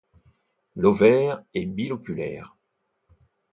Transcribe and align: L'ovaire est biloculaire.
L'ovaire 0.77 1.43
est 1.53 1.67
biloculaire. 1.67 2.57